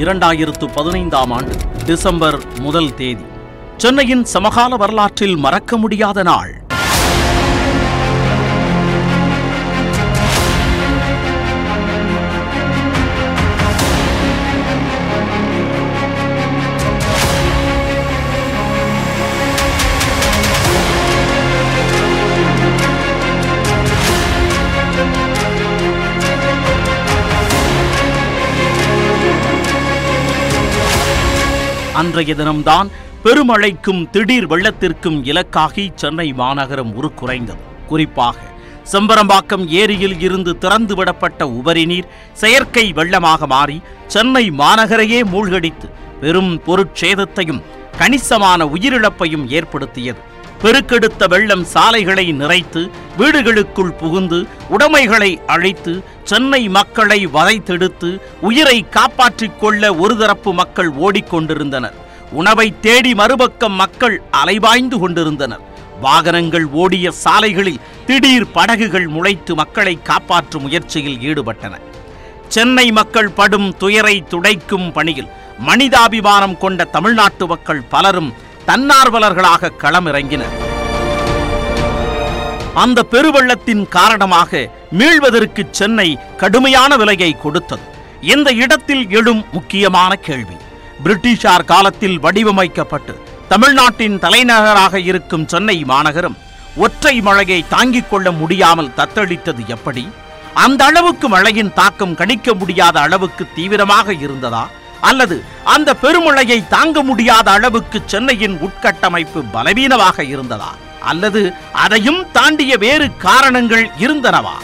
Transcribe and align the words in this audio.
இரண்டாயிரத்து 0.00 0.72
பதினைந்தாம் 0.74 1.30
ஆண்டு 1.30 1.54
டிசம்பர் 1.84 2.60
முதல் 2.60 2.94
தேதி. 2.94 3.24
சென்னையின் 3.76 4.24
சமகால 4.24 4.76
வரலாற்றில் 4.76 5.36
மறக்க 5.36 5.76
முடியாத 5.76 6.22
நாள். 6.22 6.60
அன்றைய 32.00 32.32
தினம்தான் 32.34 32.88
பெருமழைக்கும் 33.24 34.02
திடீர் 34.14 34.46
வெள்ளத்திற்கும் 34.52 35.18
இலக்காகி 35.30 35.84
சென்னை 36.02 36.26
மாநகரம் 36.40 36.92
உருக்குறைந்தது. 36.98 37.62
குறிப்பாக 37.90 38.36
செம்பரம்பாக்கம் 38.92 39.64
ஏரியில் 39.80 40.16
இருந்து 40.26 40.52
திறந்து 40.62 40.94
விடப்பட்ட 40.98 41.40
உபரி 41.58 41.84
நீர் 41.90 42.08
செயற்கை 42.42 42.86
வெள்ளமாக 42.98 43.46
மாறி 43.54 43.76
சென்னை 44.14 44.44
மாநகரையே 44.62 45.20
மூழ்கடித்து 45.32 45.88
பெரும் 46.22 46.52
பொருட்சேதத்தையும் 46.66 47.62
கணிசமான 48.00 48.60
உயிரிழப்பையும் 48.74 49.46
ஏற்படுத்தியது. 49.58 50.20
பெருக்கெடுத்த 50.62 51.28
வெள்ளம் 51.28 51.64
சாலைகளை 51.64 52.32
நிறைத்து 52.32 52.90
வீடுகளுக்குள் 53.18 53.92
புகுந்து 53.98 54.46
உடைமைகளை 54.68 55.40
அழைத்து 55.46 56.04
சென்னை 56.24 56.68
மக்களை 56.68 57.26
வதைத்தெடுத்து 57.26 58.20
உயிரை 58.40 58.88
காப்பாற்றிக் 58.88 59.60
கொள்ள 59.60 59.94
ஒரு 59.94 60.16
தரப்பு 60.16 60.52
மக்கள் 60.52 60.90
ஓடிக்கொண்டிருந்தனர். 60.90 61.96
உணவை 62.32 62.80
தேடி 62.80 63.14
மறுபக்கம் 63.14 63.72
மக்கள் 63.72 64.22
அலைபாய்ந்து 64.32 64.98
கொண்டிருந்தனர். 64.98 65.64
வாகனங்கள் 66.00 66.66
ஓடிய 66.82 67.10
சாலைகளில் 67.10 67.80
திடீர் 68.06 68.50
படகுகள் 68.50 69.08
முளைத்து 69.08 69.54
மக்களை 69.54 70.02
காப்பாற்றும் 70.02 70.62
முயற்சியில் 70.62 71.18
ஈடுபட்டன. 71.18 71.74
சென்னை 72.48 72.92
மக்கள் 72.92 73.30
படும் 73.30 73.76
துயரை 73.76 74.24
துடைக்கும் 74.30 74.92
பணியில் 74.92 75.28
மனிதாபிமானம் 75.66 76.58
கொண்ட 76.58 76.84
தமிழ்நாட்டு 76.84 77.46
மக்கள் 77.46 77.82
பலரும் 77.88 78.48
தன்னார்வலர்களாக 78.70 79.70
களமிறங்கினர். 79.82 80.56
அந்த 82.82 83.04
பெருவெள்ளத்தின் 83.12 83.88
காரணமாக 83.88 84.60
மீள்வதற்கு 84.90 85.62
சென்னை 85.78 86.18
கடுமையான 86.36 86.96
விலையை 86.96 87.30
கொடுத்தது. 87.38 87.82
இந்த 88.20 88.52
இடத்தில் 88.52 89.04
எழும் 89.18 89.42
முக்கியமான 89.52 90.14
கேள்வி 90.26 90.56
பிரிட்டிஷார் 91.04 91.64
காலத்தில் 91.64 92.18
வடிவமைக்கப்பட்டு 92.20 93.14
தமிழ்நாட்டின் 93.48 94.18
தலைநகராக 94.18 95.00
இருக்கும் 95.00 95.48
சென்னை 95.52 95.84
மாநகரம் 95.84 96.38
ஒற்றை 96.76 97.20
மழையை 97.28 97.64
தாங்கிக் 97.68 98.10
கொள்ள 98.10 98.30
முடியாமல் 98.30 98.94
தத்தளித்தது 98.98 99.64
எப்படி? 99.76 100.08
அந்த 100.54 100.84
அளவுக்கு 100.84 101.28
மழையின் 101.28 101.72
தாக்கம் 101.72 102.14
கணிக்க 102.14 102.54
முடியாத 102.54 103.00
அளவுக்கு 103.00 103.46
தீவிரமாக 103.54 104.12
இருந்ததா? 104.12 104.68
அல்லது 105.00 105.44
அந்த 105.64 105.94
பெருமழையை 105.94 106.68
தாங்க 106.68 107.02
முடியாத 107.02 107.50
அளவுக்கு 107.50 108.02
சென்னையின் 108.06 108.58
உட்கட்டமைப்பு 108.60 109.44
பலவீனமாக 109.52 110.24
இருந்ததா? 110.24 110.70
அல்லது 111.00 111.54
அதையும் 111.72 112.30
தாண்டிய 112.32 112.76
வேறு 112.76 113.16
காரணங்கள் 113.16 113.90
இருந்தனவா? 113.98 114.56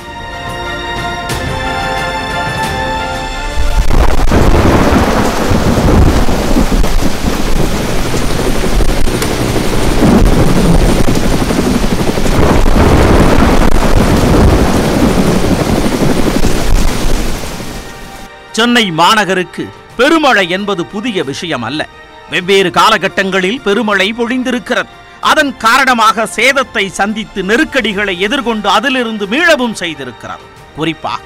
சென்னை 18.53 18.91
மாநகருக்கு 18.91 19.65
பெருமழை 19.97 20.49
என்பது 20.49 20.85
புதிய 20.87 21.23
விஷயம் 21.23 21.63
அல்ல 21.63 21.89
வெவ்வேறு 22.31 22.71
காலகட்டங்களில் 22.71 23.61
பெருமழை 23.61 24.13
பொழிந்திருக்கிறது. 24.13 24.91
அதன் 25.21 25.57
காரணமாக 25.57 26.27
சேதத்தை 26.37 26.87
சந்தித்து 26.87 27.43
நெருக்கடிகளை 27.43 28.15
எதிர்கொண்டு 28.21 28.69
அதிலிருந்து 28.69 29.27
மீளவும் 29.27 29.79
செய்திருக்கிறார். 29.83 30.43
குறிப்பாக 30.77 31.25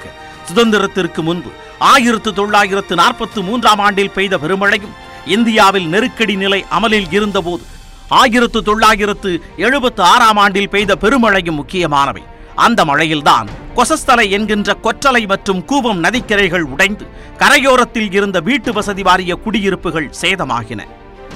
சுதந்திரத்திற்கு 0.49 1.21
முன்பு 1.21 1.51
ஆயிரத்து 1.77 2.33
தொள்ளாயிரத்து 2.33 2.95
நாற்பத்து 2.95 3.41
மூன்றாம் 3.41 3.79
ஆண்டில் 3.79 4.15
பெய்த 4.17 4.37
பெருமழையும் 4.37 4.95
இந்தியாவில் 5.25 5.87
நெருக்கடி 5.87 6.35
நிலை 6.35 6.65
அமலில் 6.69 7.09
இருந்தபோது 7.11 7.63
ஆயிரத்து 8.07 8.61
தொள்ளாயிரத்து 8.61 9.31
எழுபத்து 9.57 10.03
ஆறாம் 10.03 10.37
ஆண்டில் 10.37 10.69
பெய்த 10.69 10.97
பெருமழையும் 11.01 11.59
முக்கியமானவை. 11.61 12.23
அந்த 12.55 12.85
மழையில்தான் 12.85 13.49
கொசஸ்தலை 13.77 14.25
என்கின்ற 14.37 14.69
கொற்றலை 14.85 15.21
மற்றும் 15.31 15.61
கூவம் 15.69 16.01
நதிக்கரைகள் 16.05 16.65
உடைந்து 16.73 17.05
கரையோரத்தில் 17.41 18.09
இருந்த 18.17 18.37
வீட்டு 18.47 18.71
வசதி 18.77 19.03
வாரிய 19.07 19.33
குடியிருப்புகள் 19.43 20.09
சேதமாகின. 20.21 20.81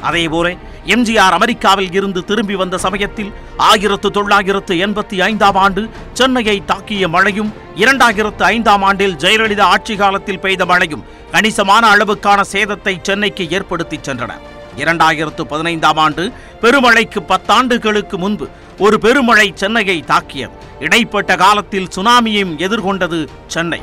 அதேபோல 0.08 0.48
எம்ஜிஆர் 0.94 1.36
அமெரிக்காவில் 1.38 1.94
இருந்து 1.98 2.22
திரும்பி 2.30 2.56
வந்த 2.62 2.78
சமயத்தில் 2.86 3.32
ஆயிரத்து 3.70 4.10
தொள்ளாயிரத்து 4.18 4.74
எண்பத்தி 4.86 5.18
ஐந்தாம் 5.30 5.60
ஆண்டு 5.66 5.84
சென்னையை 6.20 6.58
தாக்கிய 6.72 7.08
மழையும் 7.16 7.54
இரண்டாயிரத்து 7.84 8.44
ஐந்தாம் 8.56 8.84
ஆண்டில் 8.90 9.16
ஜெயலலிதா 9.24 9.68
ஆட்சி 9.76 9.96
காலத்தில் 9.96 10.44
பெய்த 10.46 10.66
மழையும் 10.72 11.06
கணிசமான 11.32 11.84
அளவுக்கான 11.94 12.42
சேதத்தை 12.52 12.96
சென்னைக்கு 13.02 13.46
ஏற்படுத்திச் 13.58 14.06
சென்றன. 14.10 14.34
இரண்டாயிரத்து 14.78 15.42
பதினைந்தாம் 15.42 15.98
ஆண்டு 15.98 16.32
பெருமழைக்கு 16.62 17.20
பத்தாண்டுகளுக்கு 17.28 18.18
முன்பு 18.18 18.48
ஒரு 18.80 19.00
பெருமழை 19.00 19.52
சென்னையை 19.56 20.00
தாக்கியது. 20.02 20.54
இடைப்பட்ட 20.80 21.36
காலத்தில் 21.36 21.92
சுனாமியையும் 21.96 22.56
எதிர்கொண்டது 22.58 23.28
சென்னை. 23.48 23.82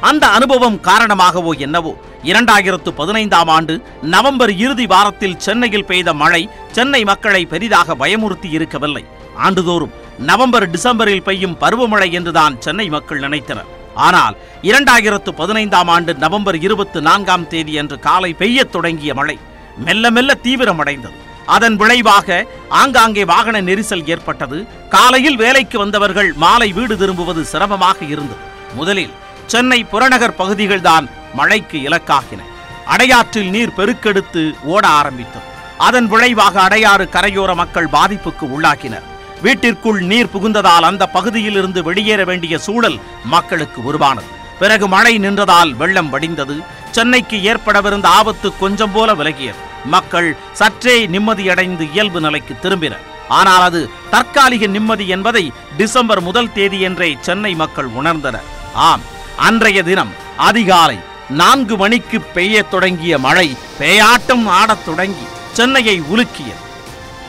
அந்த 0.00 0.26
அனுபவம் 0.26 0.80
காரணமாகவோ 0.80 1.58
என்னவோ 1.58 1.96
இரண்டாயிரத்து 2.24 2.90
பதினைந்தாம் 2.90 3.48
ஆண்டு 3.48 3.82
நவம்பர் 4.02 4.56
இறுதி 4.56 4.86
வாரத்தில் 4.86 5.38
சென்னையில் 5.38 5.84
பெய்த 5.84 6.12
மழை 6.12 6.50
சென்னை 6.72 7.04
மக்களை 7.04 7.46
பெரிதாக 7.46 7.94
பயமுறுத்தி 7.94 8.50
இருக்கவில்லை. 8.50 9.04
ஆண்டுதோறும் 9.36 9.94
நவம்பர் 10.18 10.70
டிசம்பரில் 10.70 11.22
பெய்யும் 11.22 11.58
பருவமழை 11.60 12.12
என்றுதான் 12.12 12.60
சென்னை 12.60 12.88
மக்கள் 12.88 13.20
நினைத்தனர். 13.20 13.70
ஆனால் 13.94 14.36
இரண்டாயிரத்து 14.62 15.30
பதினைந்தாம் 15.30 15.88
ஆண்டு 15.88 16.14
நவம்பர் 16.14 16.60
இருபத்து 16.60 17.00
நான்காம் 17.00 17.48
தேதி 17.48 17.78
அன்று 17.78 17.98
காலை 17.98 18.34
பெய்யத் 18.38 18.72
தொடங்கிய 18.72 19.14
மழை 19.14 19.38
மெல்ல 19.76 20.10
மெல்ல 20.10 20.38
தீவிரமடைந்தது. 20.42 21.18
அதன் 21.46 21.76
விளைவாக 21.76 22.46
ஆங்காங்கே 22.68 23.24
வாகன 23.24 23.60
நெரிசல் 23.60 24.06
ஏற்பட்டது. 24.06 24.66
காலையில் 24.88 25.36
வேலைக்கு 25.36 25.78
வந்தவர்கள் 25.78 26.32
மாலை 26.32 26.72
வீடு 26.72 26.96
திரும்புவது 26.96 27.44
சிரமமாக 27.44 28.04
இருந்தது. 28.04 28.40
முதலில் 28.74 29.10
சென்னை 29.46 29.84
புறநகர் 29.84 30.38
பகுதிகள்தான் 30.38 31.08
மழைக்கு 31.34 31.78
இலக்காகின. 31.78 32.40
அடையாற்றில் 32.86 33.50
நீர் 33.50 33.76
பெருக்கெடுத்து 33.76 34.54
ஓட 34.64 34.88
ஆரம்பித்தது. 34.88 35.44
அதன் 35.78 36.06
விளைவாக 36.06 36.68
அடையாறு 36.68 37.08
கரையோர 37.12 37.54
மக்கள் 37.54 37.88
பாதிப்புக்கு 37.92 38.46
உள்ளாக்கினர் 38.56 39.09
வீட்டிற்குள் 39.42 40.00
நீர் 40.10 40.32
புகுந்ததால் 40.32 40.86
அந்த 40.90 41.06
பகுதியில் 41.06 41.56
இருந்து 41.56 41.82
வெளியேற 41.82 42.24
வேண்டிய 42.24 42.58
சூழல் 42.58 42.98
மக்களுக்கு 43.24 43.84
உருவானது. 43.84 44.28
பிறகு 44.58 44.88
மழை 44.88 45.18
நின்றதால் 45.18 45.70
வெள்ளம் 45.74 46.10
வடிந்தது. 46.12 46.56
சென்னைக்கு 46.90 47.36
ஏற்படவிருந்த 47.42 48.06
ஆபத்து 48.06 48.58
கொஞ்சம் 48.58 48.92
போல 48.92 49.14
விலகியது. 49.14 49.60
மக்கள் 49.84 50.36
சற்றே 50.52 51.06
நிம்மதியடைந்து 51.06 51.84
இயல்பு 51.92 52.20
நிலைக்கு 52.20 52.56
திரும்பினர். 52.62 53.04
ஆனால் 53.28 53.62
அது 53.62 53.90
தற்காலிக 54.10 54.66
நிம்மதி 54.66 55.08
என்பதை 55.08 55.52
டிசம்பர் 55.76 56.20
முதல் 56.20 56.50
தேதியன்றே 56.54 57.10
சென்னை 57.20 57.54
மக்கள் 57.54 57.90
உணர்ந்தனர். 58.00 58.48
ஆம் 58.74 59.04
அன்றைய 59.36 59.82
தினம் 59.82 60.12
அதிகாலை 60.36 60.98
நான்கு 61.30 61.76
மணிக்கு 61.76 62.20
பெய்ய 62.20 62.62
தொடங்கிய 62.62 63.18
மழை 63.18 63.56
பேயாட்டம் 63.78 64.46
ஆடத் 64.46 64.84
தொடங்கி 64.84 65.26
சென்னையை 65.52 66.02
உலுக்கியது. 66.12 66.64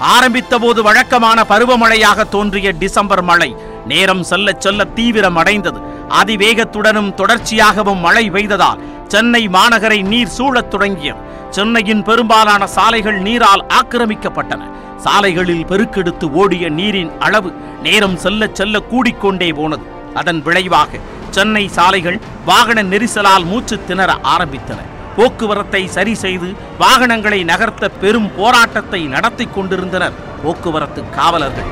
ஆரம்பித்தபோது 0.01 0.81
வழக்கமான 0.81 1.45
பருவமழையாக 1.49 2.29
தோன்றிய 2.29 2.71
டிசம்பர் 2.71 3.21
மழை. 3.21 3.55
நேரம் 3.85 4.23
செல்ல 4.23 4.55
செல்ல 4.57 4.85
தீவிரம் 4.85 5.35
அடைந்தது. 5.35 5.79
அதிவேகத்துடனும் 6.09 7.13
தொடர்ச்சியாகவும் 7.13 7.99
மழை 7.99 8.31
பெய்ததால் 8.31 8.79
சென்னை 9.07 9.47
மாநகரை 9.47 10.01
நீர் 10.01 10.27
சூழத் 10.27 10.69
தொடங்கியது. 10.69 11.19
சென்னையின் 11.49 12.03
பெரும்பாலான 12.03 12.67
சாலைகள் 12.67 13.21
நீரால் 13.21 13.65
ஆக்கிரமிக்கப்பட்டன. 13.81 14.61
சாலைகளில் 14.97 15.65
பெருக்கெடுத்து 15.65 16.31
ஓடிய 16.31 16.69
நீரின் 16.69 17.11
அளவு 17.19 17.53
நேரம் 17.83 18.17
செல்ல 18.17 18.49
செல்ல 18.53 18.79
கூடிக்கொண்டே 18.91 19.53
போனது. 19.53 19.83
அதன் 20.13 20.41
விளைவாக 20.41 20.97
சென்னை 21.29 21.67
சாலைகள் 21.67 22.19
வாகன 22.45 22.83
நெரிசலால் 22.83 23.45
மூச்சு 23.45 23.83
திணற 23.87 24.17
ஆரம்பித்தன. 24.23 24.90
போக்குவரத்தை 25.17 25.81
சரி 25.95 26.13
செய்து 26.23 26.49
வாகனங்களை 26.81 27.39
நகர்த்த 27.51 27.85
பெரும் 28.01 28.29
போராட்டத்தை 28.37 29.01
நடத்தி 29.15 29.47
கொண்டிருந்தனர் 29.55 30.19
போக்குவரத்து 30.43 31.01
காவலர்கள். 31.17 31.71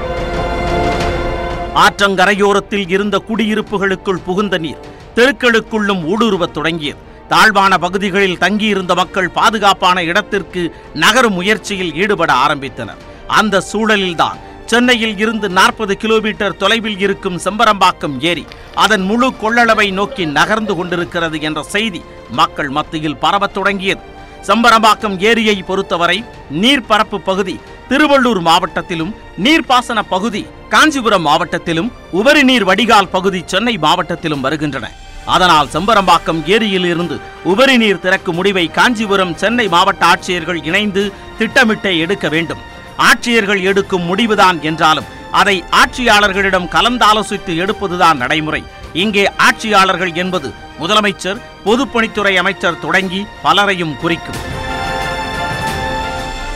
ஆற்றங்கரையோரத்தில் 1.85 2.87
இருந்த 2.95 3.15
குடியிருப்புகளுக்குள் 3.29 4.25
புகுந்த 4.25 4.57
நீர் 4.57 4.83
தெருக்களுக்குள்ளும் 5.15 6.03
ஊடுருவத் 6.11 6.55
தொடங்கியது. 6.57 6.99
தாழ்வான 7.29 7.73
பகுதிகளில் 7.77 8.37
தங்கியிருந்த 8.37 8.93
மக்கள் 8.95 9.29
பாதுகாப்பான 9.29 10.03
இடத்திற்கு 10.03 10.61
நகரும் 11.03 11.37
முயற்சியில் 11.39 11.93
ஈடுபட 11.93 12.31
ஆரம்பித்தனர். 12.45 13.01
அந்த 13.39 13.63
சூழலில்தான் 13.71 14.39
சென்னையில் 14.71 15.17
இருந்து 15.17 15.47
நாற்பது 15.49 15.93
கிலோமீட்டர் 15.97 16.57
தொலைவில் 16.57 16.99
இருக்கும் 17.05 17.37
செம்பரம்பாக்கம் 17.45 18.17
ஏரி 18.31 18.45
அதன் 18.83 19.05
முழு 19.09 19.27
கொள்ளளவை 19.41 19.87
நோக்கி 19.99 20.25
நகர்ந்து 20.37 20.75
கொண்டிருக்கிறது 20.75 21.37
என்ற 21.47 21.59
செய்தி 21.75 22.01
மக்கள் 22.29 22.69
மத்தியில் 22.69 23.17
பரவத் 23.17 23.53
தொடங்கியது. 23.53 24.01
சம்பரம்பாக்கம் 24.47 25.19
ஏரியை 25.19 25.63
பொறுத்தவரை 25.63 26.25
நீர்பரப்பு 26.49 27.21
பகுதி 27.21 27.59
திருவள்ளூர் 27.89 28.41
மாவட்டத்திலும் 28.41 29.15
நீர்ப்பாசன 29.43 30.01
பகுதி 30.09 30.45
காஞ்சிபுரம் 30.69 31.25
மாவட்டத்திலும் 31.25 31.91
உபரி 32.11 32.43
நீர் 32.43 32.63
வடிகால் 32.63 33.07
பகுதி 33.07 33.43
சென்னை 33.45 33.77
மாவட்டத்திலும் 33.77 34.39
வருகின்றன. 34.39 34.91
அதனால் 35.25 35.67
செம்பரம்பாக்கம் 35.67 36.45
ஏரியில் 36.45 36.85
இருந்து 36.85 37.19
உபரி 37.43 37.77
நீர் 37.77 37.99
திறக்கும் 37.99 38.35
முடிவை 38.35 38.67
காஞ்சிபுரம் 38.67 39.35
சென்னை 39.35 39.67
மாவட்ட 39.67 40.05
ஆட்சியர்கள் 40.05 40.63
இணைந்து 40.63 41.13
திட்டமிட்டே 41.37 41.97
எடுக்க 41.97 42.29
வேண்டும். 42.29 42.57
ஆட்சியர்கள் 42.97 43.61
எடுக்கும் 43.61 44.03
முடிவுதான் 44.03 44.61
என்றாலும் 44.61 45.05
அதை 45.31 45.63
ஆட்சியாளர்களிடம் 45.71 46.67
கலந்தாலோசித்து 46.67 47.47
எடுப்பதுதான் 47.47 48.13
நடைமுறை. 48.13 48.63
இங்கே 48.93 49.31
ஆட்சியாளர்கள் 49.37 50.13
என்பது 50.13 50.53
முதலமைச்சர் 50.79 51.41
பொதுப்பணித்துறை 51.65 52.35
அமைச்சர் 52.35 52.79
தொடங்கி 52.79 53.27
பலரையும் 53.41 53.97
குறிக்கும். 53.97 54.35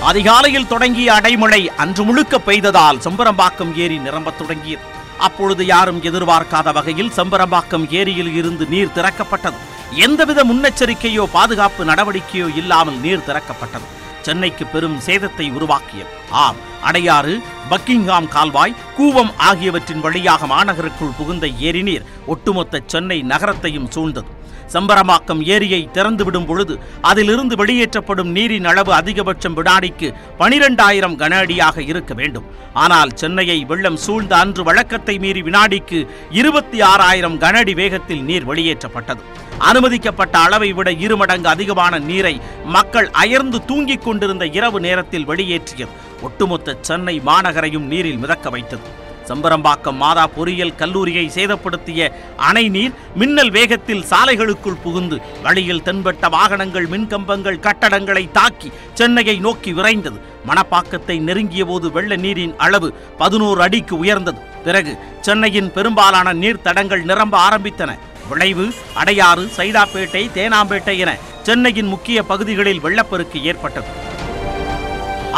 அதிகாலையில் 0.01 0.67
தொடங்கிய 0.67 1.13
அடைமழை 1.13 1.67
அன்று 1.75 2.03
முழுக்க 2.03 2.39
பெய்ததால் 2.39 2.99
செம்பரம்பாக்கம் 3.03 3.75
ஏரி 3.75 3.97
நிரம்பத் 3.97 4.37
தொடங்கியது. 4.37 4.81
அப்பொழுது 5.17 5.65
யாரும் 5.65 6.03
எதிர்பார்க்காத 6.03 6.73
வகையில் 6.73 7.11
செம்பரம்பாக்கம் 7.15 7.91
ஏரியில் 7.91 8.33
இருந்து 8.33 8.65
நீர் 8.65 8.95
திறக்கப்பட்டது. 8.95 9.55
எந்தவித 9.91 10.43
முன்னெச்சரிக்கையோ 10.43 11.23
பாதுகாப்பு 11.31 11.85
நடவடிக்கையோ 11.85 12.47
இல்லாமல் 12.55 12.99
நீர் 12.99 13.25
திறக்கப்பட்டது. 13.25 14.01
சென்னைக்கு 14.27 14.65
பெரும் 14.65 14.99
சேதத்தை 15.05 15.47
உருவாக்கியது. 15.53 16.11
ஆம் 16.43 16.59
அடையாறு 16.83 17.33
பக்கிங்ஹாம் 17.71 18.27
கால்வாய் 18.27 18.77
கூவம் 18.97 19.33
ஆகியவற்றின் 19.49 20.03
வழியாக 20.05 20.47
மாநகருக்குள் 20.47 21.17
புகுந்த 21.17 21.47
ஏரிநீர் 21.67 22.07
ஒட்டுமொத்த 22.25 22.81
சென்னை 22.93 23.19
நகரத்தையும் 23.23 23.91
சூழ்ந்தது. 23.95 24.31
செம்பரமாக்கம் 24.73 25.41
ஏரியை 25.55 25.81
திறந்துவிடும் 25.93 26.45
பொழுது 26.45 26.75
அதிலிருந்து 27.11 27.55
வெளியேற்றப்படும் 27.61 28.31
நீரின் 28.37 28.67
அளவு 28.71 28.91
அதிகபட்சம் 28.99 29.57
வினாடிக்கு 29.59 30.09
பனிரெண்டாயிரம் 30.39 31.17
கன 31.21 31.37
அடியாக 31.43 31.81
இருக்க 31.91 32.13
வேண்டும். 32.13 32.47
ஆனால் 32.73 33.11
சென்னையை 33.21 33.59
வெள்ளம் 33.71 34.01
சூழ்ந்த 34.05 34.33
அன்று 34.35 34.63
வழக்கத்தை 34.63 35.15
மீறி 35.23 35.41
வினாடிக்கு 35.41 35.99
இருபத்தி 36.31 36.81
ஆறாயிரம் 36.81 37.37
கன 37.43 37.57
அடி 37.63 37.73
வேகத்தில் 37.73 38.23
நீர் 38.29 38.49
வெளியேற்றப்பட்டது. 38.51 39.21
அனுமதிக்கப்பட்ட 39.69 40.35
அளவை 40.37 40.69
விட 40.73 40.91
இரு 41.05 41.17
மடங்கு 41.17 41.49
அதிகமான 41.49 41.99
நீரை 42.09 42.35
மக்கள் 42.75 43.09
அயர்ந்து 43.23 43.59
தூங்கிக் 43.65 44.03
கொண்டிருந்த 44.05 44.45
இரவு 44.57 44.79
நேரத்தில் 44.79 45.27
வெளியேற்றியது. 45.27 45.93
ஒட்டுமொத்த 46.21 46.77
சென்னை 46.81 47.15
மாநகரையும் 47.25 47.87
நீரில் 47.93 48.21
மிதக்க 48.23 48.49
வைத்தது. 48.49 48.85
சம்பரம்பாக்கம் 49.29 49.99
மாதா 50.03 50.25
பொறியியல் 50.35 50.75
கல்லூரியை 50.75 51.25
சேதப்படுத்திய 51.35 52.09
அணை 52.49 52.65
நீர் 52.69 52.93
மின்னல் 53.15 53.51
வேகத்தில் 53.57 54.05
சாலைகளுக்குள் 54.11 54.81
புகுந்து 54.83 55.17
வழியில் 55.43 55.83
தென்பட்ட 55.87 56.29
வாகனங்கள் 56.29 56.87
மின்கம்பங்கள் 56.93 57.63
கட்டடங்களை 57.67 58.25
தாக்கி 58.31 58.71
சென்னையை 58.93 59.37
நோக்கி 59.39 59.73
விரைந்தது. 59.73 60.19
மணப்பாக்கத்தை 60.49 61.15
நெருங்கிய 61.27 61.65
போது 61.65 61.91
வெள்ள 61.91 62.15
நீரின் 62.15 62.55
அளவு 62.57 62.93
பதினோரு 63.17 63.61
அடிக்கு 63.61 63.97
உயர்ந்தது. 63.97 64.39
பிறகு 64.65 64.93
சென்னையின் 65.21 65.71
பெரும்பாலான 65.71 66.33
நீர்த்தடங்கள் 66.33 67.03
நிரம்ப 67.11 67.37
ஆரம்பித்தன. 67.49 67.91
விளைவு 68.29 68.65
அடையாறு 69.01 69.45
சைதாப்பேட்டை 69.57 70.23
தேனாம்பேட்டை 70.37 70.97
என 70.97 71.13
சென்னையின் 71.47 71.91
முக்கிய 71.93 72.19
பகுதிகளில் 72.23 72.83
வெள்ளப்பெருக்கு 72.85 73.39
ஏற்பட்டது. 73.43 73.89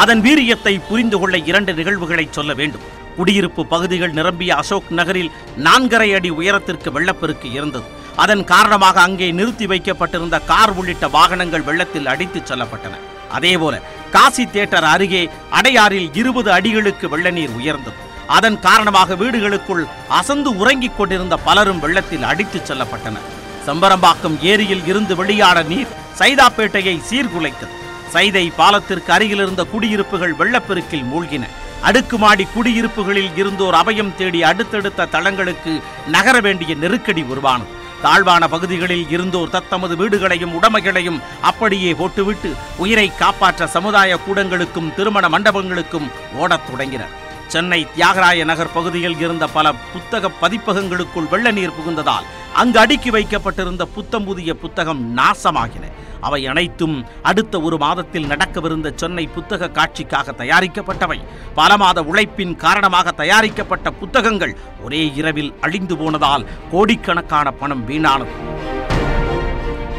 அதன் 0.04 0.22
வீரியத்தை 0.22 0.74
புரிந்து 0.90 1.20
கொள்ள 1.20 1.36
இரண்டு 1.38 1.74
நிகழ்வுகளை 1.74 2.28
சொல்ல 2.38 2.54
வேண்டும். 2.54 2.86
குடியிருப்பு 3.18 3.66
பகுதிகள் 3.66 4.12
நிரம்பிய 4.12 4.56
அசோக் 4.56 4.90
நகரில் 4.90 5.32
நான்கரை 5.64 6.16
அடி 6.16 6.30
உயரத்திற்கு 6.30 6.92
வெள்ளப்பெருக்கு 6.92 7.52
இருந்தது. 7.52 7.84
அதன் 8.16 8.44
காரணமாக 8.44 9.02
அங்கே 9.02 9.32
நிறுத்தி 9.32 9.66
வைக்கப்பட்டிருந்த 9.66 10.40
கார் 10.40 10.74
உள்ளிட்ட 10.76 11.08
வாகனங்கள் 11.08 11.64
வெள்ளத்தில் 11.64 12.06
அடித்துச் 12.06 12.52
செல்லப்பட்டன. 12.52 13.00
அதேபோல 13.32 13.82
காசி 14.12 14.46
தியேட்டர் 14.46 14.84
அருகே 14.84 15.30
அடையாறில் 15.52 16.10
இருபது 16.14 16.52
அடிகளுக்கு 16.52 17.10
வெள்ள 17.10 17.30
நீர் 17.30 17.50
உயர்ந்தது. 17.50 17.96
அதன் 18.28 18.60
காரணமாக 18.60 19.16
வீடுகளுக்குள் 19.16 19.84
அசந்து 20.08 20.58
உறங்கிக் 20.58 20.98
கொண்டிருந்த 20.98 21.38
பலரும் 21.38 21.80
வெள்ளத்தில் 21.80 22.24
அடித்துச் 22.24 22.72
செல்லப்பட்டனர். 22.72 23.28
செம்பரம்பாக்கம் 23.66 24.38
ஏரியில் 24.42 24.86
இருந்து 24.86 25.16
வெளியான 25.16 25.64
நீர் 25.64 25.94
சைதாப்பேட்டையை 26.20 26.96
சீர்குலைத்தது. 27.10 27.74
சைதை 28.14 28.52
பாலத்திற்கு 28.58 29.12
அருகிலிருந்த 29.14 29.64
குடியிருப்புகள் 29.64 30.34
வெள்ளப்பெருக்கில் 30.34 31.08
மூழ்கின. 31.12 31.46
அடுக்குமாடி 31.88 32.46
குடியிருப்புகளில் 32.54 33.34
இருந்தோர் 33.42 33.76
அபயம் 33.82 34.16
தேடி 34.20 34.40
அடுத்தடுத்த 34.50 35.08
தளங்களுக்கு 35.16 35.72
நகர 36.08 36.36
வேண்டிய 36.46 36.72
நெருக்கடி 36.84 37.24
உருவானது. 37.34 37.74
தாழ்வான 38.04 38.44
பகுதிகளில் 38.54 39.06
இருந்தோர் 39.10 39.52
தத்தமது 39.56 39.94
வீடுகளையும் 40.02 40.56
உடைமைகளையும் 40.58 41.20
அப்படியே 41.50 41.92
போட்டுவிட்டு 42.00 42.50
உயிரை 42.84 43.08
காப்பாற்ற 43.22 43.68
சமுதாய 43.76 44.18
கூடங்களுக்கும் 44.26 44.94
திருமண 44.96 45.30
மண்டபங்களுக்கும் 45.30 46.08
ஓடத் 46.36 46.66
தொடங்கினர். 46.70 47.14
சென்னை 47.48 47.80
தியாகராய 47.96 48.46
நகர் 48.52 48.74
பகுதியில் 48.74 49.20
இருந்த 49.20 49.48
பல 49.48 49.74
புத்தக 49.94 50.32
பதிப்பகங்களுக்குள் 50.42 51.30
வெள்ள 51.30 51.52
நீர் 51.52 51.78
புகுந்ததால் 51.78 52.28
அங்கு 52.62 52.80
அடுக்கி 52.80 53.10
வைக்கப்பட்டிருந்த 53.10 53.86
புத்தம் 53.86 54.26
புதிய 54.26 54.54
புத்தகம் 54.64 55.04
நாசமாகின. 55.18 55.86
அவை 56.22 56.48
அனைத்தும் 56.48 57.06
அடுத்த 57.22 57.62
ஒரு 57.62 57.78
மாதத்தில் 57.78 58.26
நடக்கவிருந்த 58.26 58.92
சென்னை 58.96 59.28
புத்தக 59.28 59.70
காட்சிக்காக 59.70 60.32
தயாரிக்கப்பட்டவை. 60.38 61.20
பல 61.56 61.78
மாத 61.78 62.04
உழைப்பின் 62.04 62.56
காரணமாக 62.56 63.12
தயாரிக்கப்பட்ட 63.12 63.92
புத்தகங்கள் 63.92 64.58
ஒரே 64.84 65.12
இரவில் 65.16 65.54
அழிந்து 65.62 65.98
போனதால் 65.98 66.46
கோடிக்கணக்கான 66.72 67.52
பணம் 67.52 67.90
வீணானது. 67.90 68.54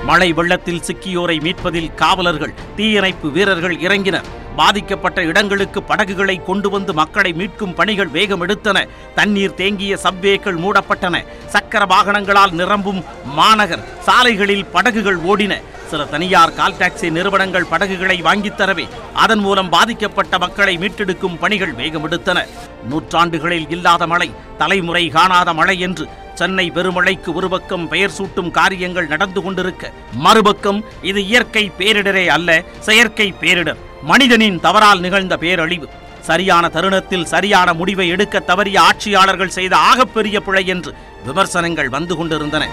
மழை 0.05 0.33
வெள்ளத்தில் 0.33 0.83
சிக்கியோரை 0.87 1.41
மீட்பதில் 1.41 1.95
காவலர்கள் 1.95 2.55
தீயணைப்பு 2.77 3.31
வீரர்கள் 3.31 3.77
இறங்கினர். 3.77 4.25
பாதிக்கப்பட்ட 4.57 5.23
இடங்களுக்கு 5.23 5.83
படகுகளை 5.83 6.45
கொண்டு 6.45 6.71
வந்து 6.71 6.95
மக்களை 6.95 7.33
மீட்கும் 7.33 7.75
பணிகள் 7.75 8.09
வேகம் 8.09 8.49
எடுத்தன. 8.49 8.89
தண்ணீர் 9.15 9.55
தேங்கிய 9.55 9.99
சப்வேக்கள் 10.03 10.59
மூடப்பட்டன. 10.59 11.25
சக்கர 11.47 11.85
வாகனங்களால் 11.85 12.51
நிரம்பும் 12.51 13.05
மாநகர் 13.25 13.85
சாலைகளில் 14.01 14.67
படகுகள் 14.67 15.17
ஓடின. 15.17 15.61
சில 15.91 16.05
தனியார் 16.05 16.55
கால் 16.55 16.75
டாக்ஸி 16.75 17.11
நிறுவனங்கள் 17.11 17.65
படகுகளை 17.65 18.23
வாங்கித் 18.23 18.61
தரவே 18.61 18.89
அதன் 19.15 19.39
மூலம் 19.39 19.69
பாதிக்கப்பட்ட 19.69 20.39
மக்களை 20.39 20.79
மீட்டெடுக்கும் 20.79 21.39
பணிகள் 21.39 21.73
வேகமெடுத்தன 21.73 22.47
நூற்றாண்டுகளில் 22.89 23.71
இல்லாத 23.71 24.07
மழை 24.07 24.35
தலைமுறை 24.59 25.09
காணாத 25.09 25.53
மழை 25.53 25.81
என்று 25.81 26.09
சென்னை 26.35 26.71
பெருமழைக்கு 26.71 27.33
ஒரு 27.33 27.49
பக்கம் 27.49 27.89
பெயர் 27.89 28.17
சூட்டும் 28.19 28.51
காரியங்கள் 28.51 29.07
நடந்து 29.07 29.43
கொண்டிருக்க 29.43 29.93
மறுபக்கம் 30.13 30.85
இது 31.03 31.27
இயற்கை 31.27 31.73
பேரிடரே 31.79 32.27
அல்ல 32.27 32.65
செயற்கை 32.81 33.35
பேரிடர். 33.41 33.81
மனிதனின் 34.03 34.61
தவறால் 34.61 35.01
நிகழ்ந்த 35.01 35.37
பேரழிவு. 35.37 35.89
சரியான 36.21 36.69
தருணத்தில் 36.69 37.25
சரியான 37.25 37.73
முடிவை 37.73 38.09
எடுக்க 38.09 38.43
தவறிய 38.47 38.79
ஆட்சியாளர்கள் 38.79 39.57
செய்த 39.59 39.77
ஆகப்பெரிய 39.77 40.41
பிழை 40.41 40.67
என்று 40.67 40.95
விமர்சனங்கள் 41.25 41.89
வந்து 41.89 42.17
கொண்டிருந்தன. 42.17 42.69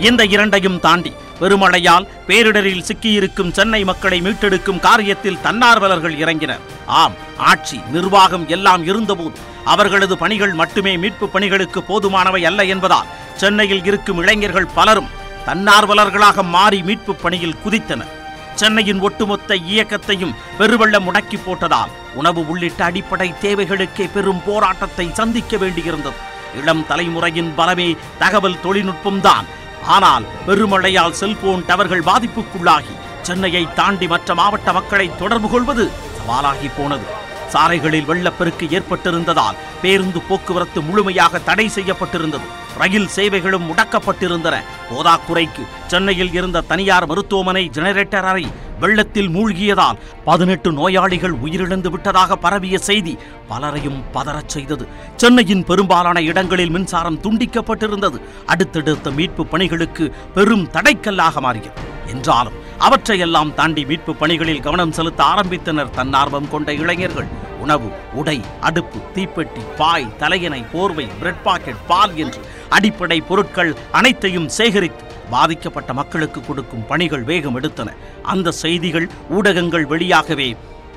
இந்த 0.00 0.24
இரண்டையும் 0.24 0.80
தாண்டி 0.80 1.12
பெருமழையால் 1.40 2.08
பேரிடரில் 2.28 2.86
சிக்கியிருக்கும் 2.88 3.52
சென்னை 3.52 3.84
மக்களை 3.84 4.20
மீட்டெடுக்கும் 4.20 4.80
காரியத்தில் 4.80 5.40
தன்னார்வலர்கள் 5.42 6.16
இறங்கினர். 6.24 6.62
ஆம் 6.86 7.14
ஆட்சி 7.36 7.80
நிர்வாகம் 7.92 8.48
எல்லாம் 8.48 8.84
இருந்தபோது 8.84 9.38
அவர்களது 9.64 10.18
பணிகள் 10.18 10.54
மட்டுமே 10.54 10.96
மீட்பு 10.96 11.28
பணிகளுக்கு 11.28 11.80
போதுமானவை 11.88 12.42
அல்ல 12.44 12.64
என்பதால் 12.64 13.10
சென்னையில் 13.36 13.84
இருக்கும் 13.84 14.18
இளைஞர்கள் 14.18 14.74
பலரும் 14.74 15.12
தன்னார்வலர்களாக 15.46 16.42
மாறி 16.42 16.82
மீட்பு 16.82 17.14
பணியில் 17.14 17.58
குதித்தனர். 17.64 18.12
சென்னையின் 18.54 19.00
ஒட்டுமொத்த 19.00 19.54
இயக்கத்தையும் 19.54 20.34
பெருவெள்ளம் 20.58 21.06
முடக்கி 21.06 21.38
போட்டதால் 21.44 21.90
உணவு 22.14 22.48
உள்ளிட்ட 22.48 22.84
அடிப்படை 22.84 23.34
தேவைகளுக்கே 23.42 24.06
பெரும் 24.14 24.42
போராட்டத்தை 24.46 25.10
சந்திக்க 25.12 25.56
வேண்டியிருந்தது. 25.56 26.20
இளம் 26.60 26.86
தலைமுறையின் 26.88 27.52
பலமே 27.56 27.96
தகவல் 28.18 28.62
தொழில்நுட்பம்தான் 28.64 29.46
ஆனால் 29.86 30.24
பெருமழையால் 30.46 31.12
செல்போன் 31.12 31.64
டவர்கள் 31.68 32.06
பாதிப்புக்குள்ளாகி 32.08 32.94
சென்னையை 33.22 33.68
தாண்டி 33.74 34.06
மற்ற 34.06 34.34
மாவட்ட 34.34 34.72
மக்களை 34.72 35.16
தொடர்பு 35.18 35.48
கொள்வது 35.50 35.90
சவாலாகி 36.18 36.70
போனது. 36.76 37.02
சாலைகளில் 37.48 38.04
வெள்ளப்பெருக்கு 38.04 38.66
ஏற்பட்டிருந்ததால் 38.68 39.58
பேருந்து 39.82 40.20
போக்குவரத்து 40.20 40.82
முழுமையாக 40.82 41.38
தடை 41.38 41.70
செய்யப்பட்டிருந்தது. 41.74 42.46
ரயில் 42.78 43.08
சேவைகளும் 43.08 43.72
முடக்கப்பட்டிருந்தன. 43.72 44.54
போதாக்குறைக்கு 44.90 45.64
சென்னையில் 45.86 46.32
இருந்த 46.32 46.60
தனியார் 46.60 47.06
மருத்துவமனை 47.06 47.70
ஜெனரேட்டர் 47.72 48.28
அறை 48.30 48.46
வெள்ளத்தில் 48.80 49.28
மூழ்கியதால் 49.28 49.98
பதினெட்டு 50.24 50.72
நோயாளிகள் 50.72 51.32
உயிரிழந்து 51.32 51.88
விட்டதாக 51.88 52.36
பரவிய 52.36 52.78
செய்தி 52.78 53.18
பலரையும் 53.48 54.02
பதறச் 54.14 54.48
செய்தது. 54.48 54.88
சென்னையின் 55.16 55.64
பெரும்பாலான 55.64 56.22
இடங்களில் 56.22 56.70
மின்சாரம் 56.70 57.20
துண்டிக்கப்பட்டிருந்தது. 57.20 58.20
அடுத்தடுத்த 58.46 59.10
மீட்பு 59.10 59.46
பணிகளுக்கு 59.46 60.14
பெரும் 60.34 60.68
தடைக்கல்லாக 60.72 61.40
மாறியது. 61.40 61.70
என்றாலும் 62.06 62.52
அவற்றையெல்லாம் 62.78 63.54
தாண்டி 63.54 63.84
மீட்பு 63.84 64.14
பணிகளில் 64.14 64.60
கவனம் 64.60 64.92
செலுத்த 64.92 65.24
ஆரம்பித்தனர் 65.24 65.94
தன்னார்வம் 65.96 66.50
கொண்ட 66.50 66.74
இளைஞர்கள். 66.74 67.26
உணவு 67.60 67.88
உடை 68.12 68.40
அடுப்பு 68.60 68.98
தீப்பெட்டி 69.14 69.62
பாய் 69.76 70.16
தலையணை 70.16 70.64
போர்வை 70.72 71.06
பிரெட் 71.18 71.42
பாக்கெட் 71.42 71.86
பால் 71.86 72.14
என்று 72.16 72.40
அடிப்படை 72.76 73.18
பொருட்கள் 73.30 73.72
அனைத்தையும் 73.98 74.48
சேகரித்து 74.58 75.04
பாதிக்கப்பட்ட 75.30 75.90
மக்களுக்கு 76.00 76.40
கொடுக்கும் 76.40 76.86
பணிகள் 76.90 77.24
வேகம் 77.30 77.56
எடுத்தன. 77.60 77.90
அந்த 78.32 78.56
செய்திகள் 78.62 79.08
ஊடகங்கள் 79.30 79.86
வெளியாகவே 79.92 80.48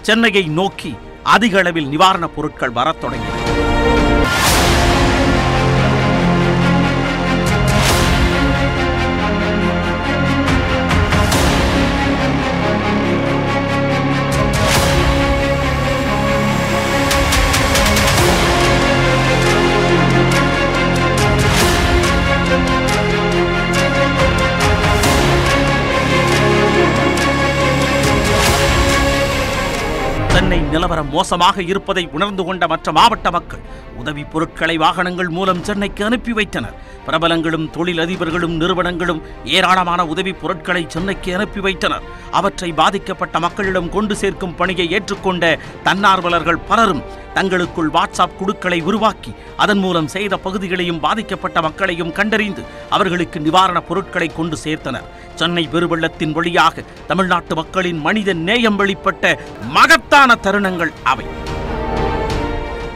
சென்னையை 0.08 0.46
நோக்கி 0.60 0.92
அதிக 1.36 1.54
அளவில் 1.64 1.92
நிவாரணப் 1.94 2.36
பொருட்கள் 2.36 2.76
வரத் 2.80 3.02
தொடங்கின. 3.04 3.37
சென்னை 30.50 30.68
நிலவரம் 30.74 31.10
மோசமாக 31.10 31.62
இருப்பதை 31.62 32.04
உணர்ந்து 32.12 32.44
கொண்ட 32.44 32.68
மற்ற 32.68 32.92
மாவட்ட 32.92 33.28
மக்கள் 33.32 33.64
உதவி 33.98 34.24
பொருட்களை 34.24 34.78
வாகனங்கள் 34.78 35.30
மூலம் 35.38 35.64
சென்னைக்கு 35.64 36.06
அனுப்பி 36.06 36.34
வைத்தனர். 36.34 36.76
பிரபலங்களும் 37.08 37.68
தொழிலதிபர்களும் 37.76 38.56
நிறுவனங்களும் 38.62 39.22
ஏராளமான 39.44 40.06
உதவி 40.06 40.34
பொருட்களை 40.34 40.86
சென்னைக்கு 40.88 41.36
அனுப்பி 41.36 41.60
வைத்தனர். 41.60 42.08
அவற்றை 42.32 42.72
பாதிக்கப்பட்ட 42.72 43.40
மக்களிடம் 43.40 43.90
கொண்டு 43.90 44.16
சேர்க்கும் 44.16 44.56
பணியை 44.56 44.88
ஏற்றுக்கொண்ட 44.98 45.60
தன்னார்வலர்கள் 45.84 46.66
பலரும் 46.68 47.04
தங்களுக்குள் 47.34 47.90
வாட்ஸ்அப் 47.90 48.38
குழுக்களை 48.40 48.80
உருவாக்கி 48.82 49.34
அதன் 49.58 49.78
மூலம் 49.78 50.08
செய்த 50.08 50.38
பகுதிகளையும் 50.38 51.00
பாதிக்கப்பட்ட 51.00 51.62
மக்களையும் 51.62 52.12
கண்டறிந்து 52.12 52.64
அவர்களுக்கு 52.90 53.40
நிவாரணப் 53.40 53.88
பொருட்களை 53.88 54.28
கொண்டு 54.28 54.58
சேர்த்தனர். 54.64 55.10
சென்னை 55.36 55.70
பெருவெள்ளத்தின் 55.74 56.32
வழியாக 56.32 56.84
தமிழ்நாட்டு 57.08 57.56
மக்களின் 57.56 58.00
மனித 58.00 58.34
நேயம் 58.34 58.80
வெளிப்பட்ட 58.80 59.38
மகத்தான 59.70 60.38
தருணங்கள் 60.44 60.94
அவை. 61.04 61.26